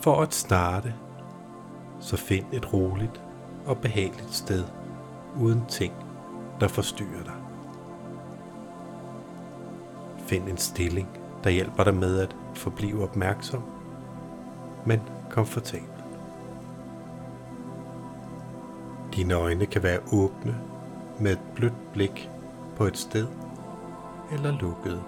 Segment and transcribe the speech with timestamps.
[0.00, 0.94] For at starte,
[2.00, 3.22] så find et roligt
[3.66, 4.64] og behageligt sted,
[5.40, 5.92] uden ting,
[6.60, 7.34] der forstyrrer dig.
[10.18, 11.08] Find en stilling,
[11.44, 13.62] der hjælper dig med at forblive opmærksom,
[14.86, 15.88] men komfortabel.
[19.14, 20.56] Dine øjne kan være åbne
[21.20, 22.30] med et blødt blik
[22.76, 23.26] på et sted
[24.32, 25.02] eller lukkede.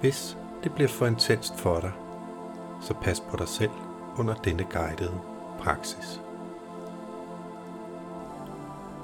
[0.00, 1.92] Hvis det bliver for intenst for dig,
[2.80, 3.70] så pas på dig selv
[4.18, 5.20] under denne guidede
[5.58, 6.20] praksis.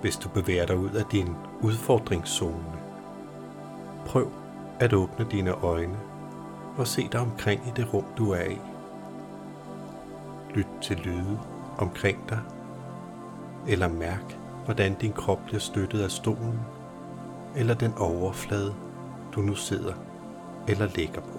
[0.01, 2.65] Hvis du bevæger dig ud af din udfordringszone,
[4.07, 4.31] prøv
[4.81, 5.99] at åbne dine øjne
[6.77, 8.59] og se dig omkring i det rum, du er i.
[10.55, 11.41] Lyt til lyde
[11.79, 12.41] omkring dig,
[13.69, 16.61] eller mærk, hvordan din krop bliver støttet af stolen,
[17.57, 18.75] eller den overflade,
[19.35, 19.95] du nu sidder
[20.69, 21.36] eller ligger på.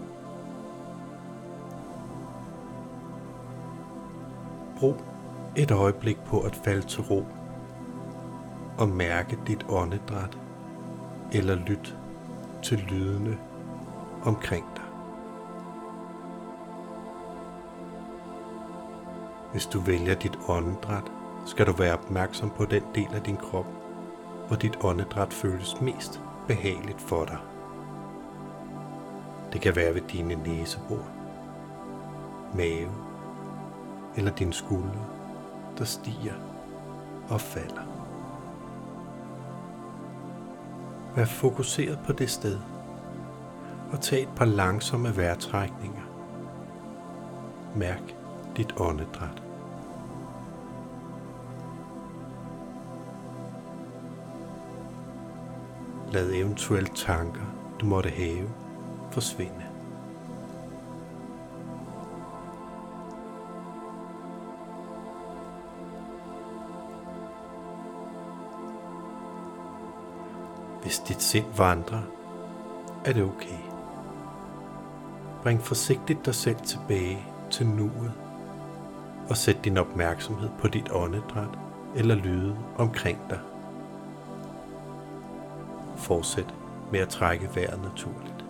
[4.79, 4.95] Brug
[5.55, 7.25] et øjeblik på at falde til ro
[8.77, 10.37] og mærke dit åndedræt
[11.33, 11.97] eller lyt
[12.63, 13.37] til lydene
[14.23, 14.83] omkring dig.
[19.51, 21.11] Hvis du vælger dit åndedræt,
[21.45, 23.65] skal du være opmærksom på den del af din krop,
[24.47, 27.37] hvor dit åndedræt føles mest behageligt for dig.
[29.53, 31.03] Det kan være ved dine næsebor,
[32.55, 33.06] mave
[34.17, 35.05] eller dine skuldre,
[35.77, 36.33] der stiger
[37.29, 37.81] og falder.
[41.15, 42.57] Vær fokuseret på det sted
[43.91, 46.01] og tag et par langsomme vejrtrækninger.
[47.75, 48.15] Mærk
[48.57, 49.43] dit åndedræt.
[56.11, 57.45] Lad eventuelle tanker,
[57.81, 58.49] du måtte have,
[59.11, 59.66] forsvinde.
[70.87, 72.01] Hvis dit sind vandrer,
[73.05, 73.59] er det okay.
[75.43, 78.13] Bring forsigtigt dig selv tilbage til nuet
[79.29, 81.49] og sæt din opmærksomhed på dit åndedræt
[81.95, 83.39] eller lyde omkring dig.
[85.97, 86.53] Fortsæt
[86.91, 88.45] med at trække vejret naturligt.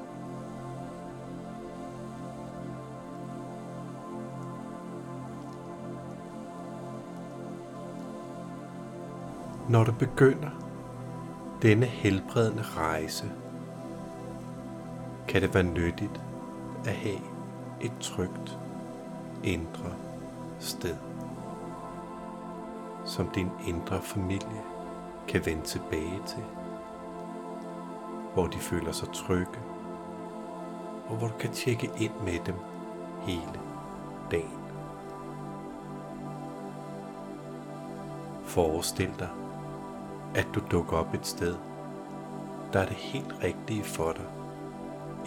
[9.69, 10.66] Når du begynder
[11.61, 13.31] denne helbredende rejse,
[15.27, 16.21] kan det være nyttigt
[16.85, 17.19] at have
[17.81, 18.59] et trygt
[19.43, 19.93] indre
[20.59, 20.95] sted,
[23.05, 24.61] som din indre familie
[25.27, 26.43] kan vende tilbage til,
[28.33, 29.59] hvor de føler sig trygge,
[31.07, 32.55] og hvor du kan tjekke ind med dem
[33.21, 33.59] hele
[34.31, 34.59] dagen.
[38.43, 39.29] Forestil dig,
[40.35, 41.55] at du dukker op et sted,
[42.73, 44.25] der er det helt rigtige for dig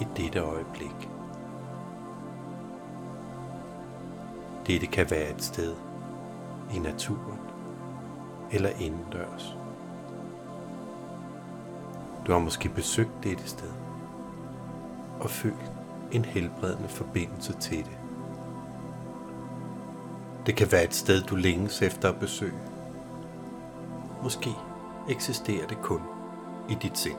[0.01, 1.11] i dette øjeblik.
[4.67, 5.75] Dette kan være et sted
[6.75, 7.39] i naturen
[8.53, 9.57] eller indendørs.
[12.27, 13.71] Du har måske besøgt dette sted
[15.21, 15.73] og følt
[16.13, 17.99] en helbredende forbindelse til det.
[20.47, 22.59] Det kan være et sted, du længes efter at besøge.
[24.23, 24.51] Måske
[25.11, 26.01] eksisterer det kun
[26.69, 27.19] i dit sind.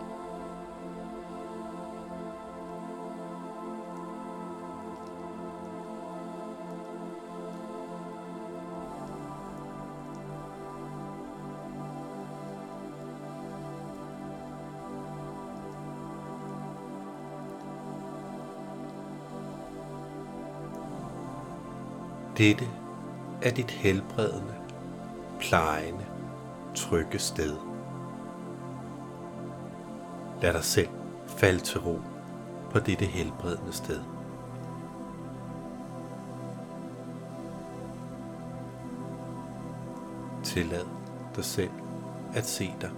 [22.37, 22.67] Dette
[23.41, 24.55] er dit helbredende,
[25.39, 26.05] plejende,
[26.75, 27.70] trygge sted.
[30.41, 30.89] Lad dig selv
[31.27, 31.99] falde til ro
[32.71, 33.99] på dette helbredende sted.
[40.43, 40.85] Tillad
[41.35, 41.71] dig selv
[42.33, 42.91] at se dig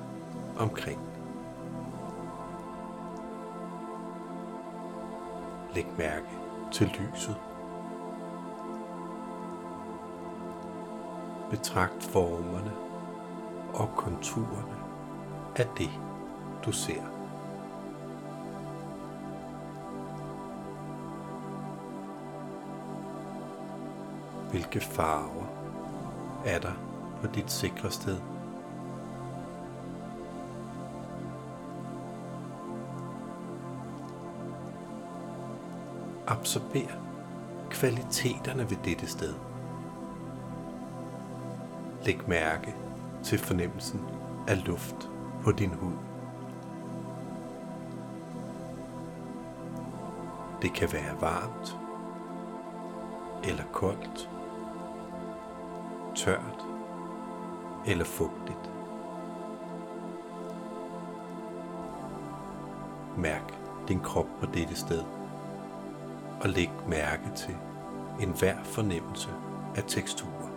[0.58, 1.00] omkring.
[5.76, 6.28] Læg mærke
[6.72, 7.36] til lyset.
[11.50, 12.72] Betragt formerne
[13.74, 14.76] og konturerne
[15.56, 15.90] af det,
[16.66, 17.13] du ser.
[24.54, 25.46] Hvilke farver
[26.46, 26.72] er der
[27.22, 28.18] på dit sikre sted?
[36.28, 36.92] Absorber
[37.70, 39.34] kvaliteterne ved dette sted.
[42.06, 42.76] Læg mærke
[43.24, 44.02] til fornemmelsen
[44.48, 45.10] af luft
[45.44, 45.98] på din hud.
[50.62, 51.78] Det kan være varmt
[53.44, 54.30] eller koldt,
[56.24, 56.66] tørt
[57.86, 58.72] eller fugtigt.
[63.18, 63.54] Mærk
[63.88, 65.04] din krop på dette sted
[66.42, 67.56] og læg mærke til
[68.22, 69.30] enhver fornemmelse
[69.76, 70.50] af tekstur.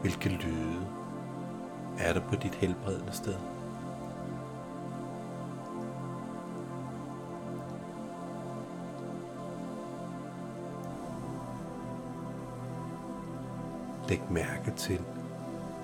[0.00, 0.86] Hvilke lyde
[1.98, 3.59] er der på dit helbredende sted?
[14.10, 15.00] Læg mærke til,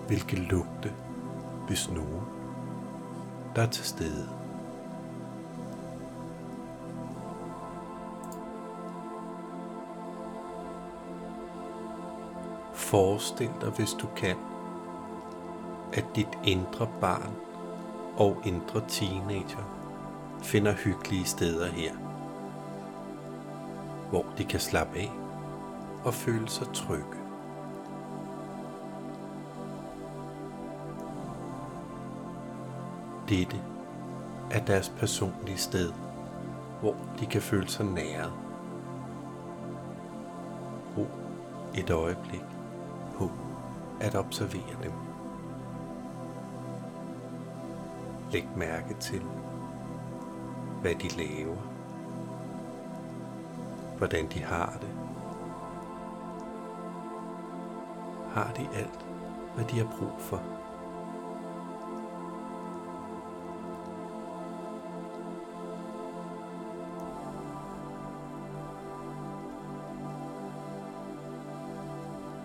[0.06, 0.93] hvilke lugte,
[1.67, 2.23] hvis nogen,
[3.56, 4.28] der er til stede.
[12.75, 14.37] Forestil dig, hvis du kan,
[15.93, 17.32] at dit indre barn
[18.17, 19.64] og indre teenager
[20.43, 21.94] finder hyggelige steder her,
[24.11, 25.11] hvor de kan slappe af
[26.05, 27.25] og føle sig trygge.
[33.28, 33.61] Dette
[34.50, 35.93] er deres personlige sted,
[36.81, 38.32] hvor de kan føle sig næret.
[40.94, 41.08] Brug
[41.75, 42.44] et øjeblik
[43.19, 43.31] på
[44.00, 44.93] at observere dem.
[48.32, 49.23] Læg mærke til,
[50.81, 51.56] hvad de laver,
[53.99, 54.90] hvordan de har det.
[58.34, 59.06] Har de alt,
[59.55, 60.43] hvad de har brug for?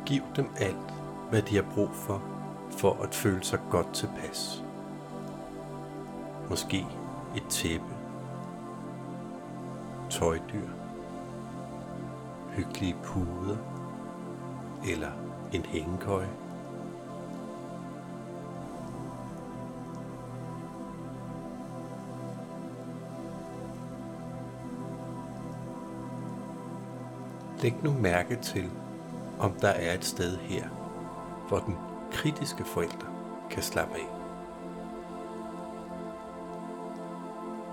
[0.06, 0.94] Giv dem alt,
[1.30, 2.22] hvad de har brug for,
[2.70, 4.64] for at føle sig godt tilpas.
[6.50, 6.86] Måske
[7.36, 7.96] et tæppe,
[10.10, 10.68] tøjdyr,
[12.50, 13.58] hyggelige puder
[14.88, 15.12] eller
[15.54, 16.30] en hængekøje.
[27.62, 28.72] Læg nu mærke til,
[29.42, 30.68] om der er et sted her,
[31.48, 31.78] hvor den
[32.12, 33.08] kritiske forælder
[33.50, 34.08] kan slappe af.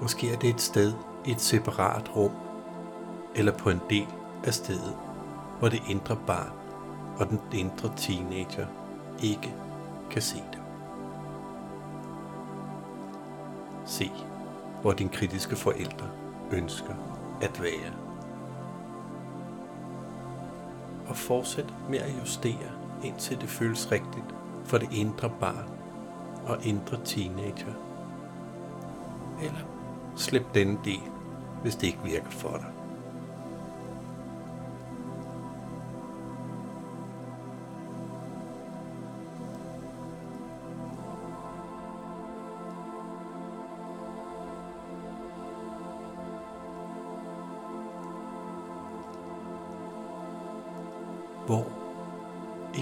[0.03, 0.93] Måske er det et sted
[1.27, 2.33] i et separat rum,
[3.35, 4.07] eller på en del
[4.45, 4.97] af stedet,
[5.59, 6.53] hvor det indre barn
[7.19, 8.67] og den indre teenager
[9.23, 9.55] ikke
[10.11, 10.63] kan se dem.
[13.87, 14.11] Se,
[14.83, 16.07] hvor din kritiske forælder
[16.51, 16.95] ønsker
[17.41, 18.08] at være
[21.09, 22.71] og fortsæt med at justere,
[23.05, 24.35] indtil det føles rigtigt
[24.65, 25.71] for det indre barn
[26.47, 27.75] og indre teenager.
[29.43, 29.61] Eller
[30.17, 31.03] slip denne del,
[31.63, 32.78] hvis det ikke virker for dig.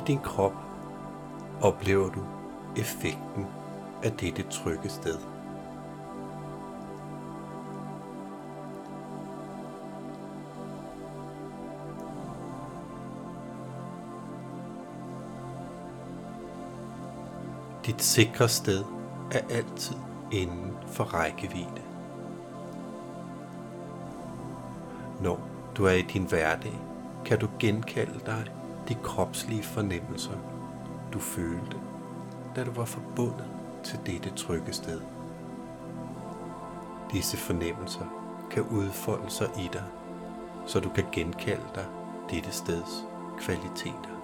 [0.07, 0.53] Din krop
[1.63, 2.21] oplever du
[2.77, 3.47] effekten
[4.03, 5.19] af dette trygge sted?
[17.87, 18.85] Dit sikre sted
[19.33, 19.97] er altid
[20.33, 21.83] inden for rækkevidde.
[25.23, 25.41] Når
[25.77, 26.81] du er i din hverdag,
[27.25, 28.45] kan du genkalde dig
[28.89, 30.37] de kropslige fornemmelser,
[31.13, 31.77] du følte,
[32.57, 33.47] da du var forbundet
[33.85, 35.01] til dette trygge sted.
[37.13, 38.05] Disse fornemmelser
[38.51, 39.85] kan udfolde sig i dig,
[40.67, 41.87] så du kan genkalde dig
[42.31, 43.05] dette steds
[43.39, 44.17] kvaliteter,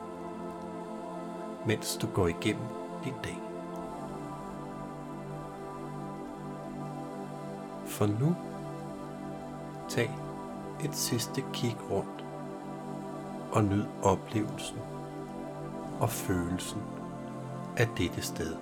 [1.66, 2.66] mens du går igennem
[3.04, 3.38] din dag.
[7.86, 8.36] For nu,
[9.88, 10.10] tag
[10.84, 12.21] et sidste kig rundt
[13.52, 14.78] og nyd oplevelsen
[16.00, 16.82] og følelsen
[17.76, 18.56] af dette sted.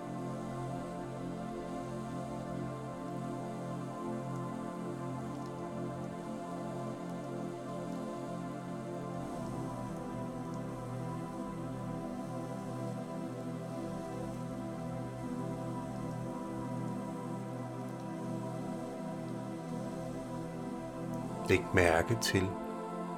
[21.48, 22.48] Læg mærke til,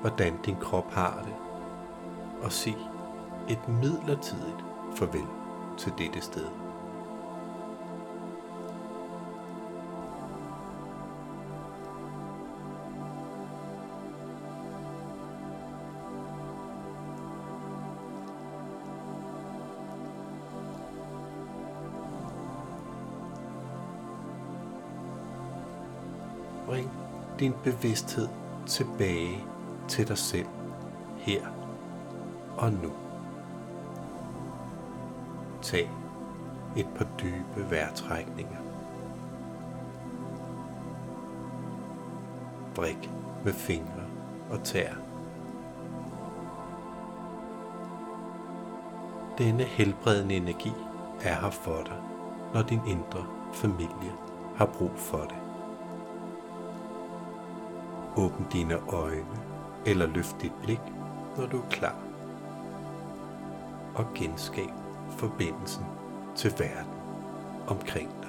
[0.00, 1.51] hvordan din krop har det
[2.42, 2.76] og sig
[3.48, 5.26] et midlertidigt farvel
[5.78, 6.46] til dette sted.
[26.66, 26.90] Bring
[27.38, 28.28] din bevidsthed
[28.66, 29.44] tilbage
[29.88, 30.46] til dig selv
[31.16, 31.61] her
[32.56, 32.92] og nu.
[35.62, 35.90] Tag
[36.76, 38.58] et par dybe vejrtrækninger.
[42.74, 43.10] Brik
[43.44, 44.04] med fingre
[44.50, 44.92] og tær.
[49.38, 50.72] Denne helbredende energi
[51.22, 51.98] er her for dig,
[52.54, 54.12] når din indre familie
[54.56, 55.36] har brug for det.
[58.16, 59.38] Åbn dine øjne
[59.86, 60.80] eller løft dit blik,
[61.36, 62.11] når du er klar.
[63.94, 64.70] Og genskab
[65.18, 65.84] forbindelsen
[66.36, 66.92] til verden
[67.68, 68.21] omkring.